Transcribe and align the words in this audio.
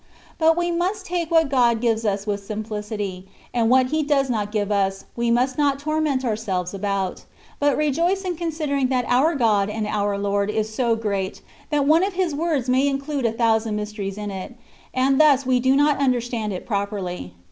But 0.39 0.57
we 0.57 0.71
must 0.71 1.05
take 1.05 1.29
what 1.29 1.47
Grod 1.49 1.79
gives 1.79 2.05
us 2.05 2.25
with 2.25 2.43
simplicity; 2.43 3.27
and 3.53 3.69
what 3.69 3.89
He 3.91 4.01
does 4.01 4.31
not 4.31 4.51
give 4.51 4.71
us, 4.71 5.05
we 5.15 5.29
must 5.29 5.59
not 5.59 5.77
torment 5.77 6.25
ourselves 6.25 6.73
about, 6.73 7.25
but 7.59 7.77
rejoice 7.77 8.23
in 8.23 8.35
considering 8.35 8.87
that 8.87 9.05
our 9.07 9.35
God 9.35 9.69
and 9.69 9.85
our 9.85 10.17
Lord 10.17 10.49
is 10.49 10.73
so 10.73 10.95
great, 10.95 11.43
that 11.69 11.85
one 11.85 12.03
of 12.03 12.13
His 12.13 12.33
words 12.33 12.67
may 12.67 12.87
include 12.87 13.27
a 13.27 13.31
thousand 13.31 13.75
mysteries 13.75 14.17
in 14.17 14.31
it, 14.31 14.55
and 14.91 15.21
thus 15.21 15.45
we 15.45 15.59
do 15.59 15.75
not 15.75 15.99
understand 15.99 16.51
it 16.51 16.65
properly. 16.65 17.35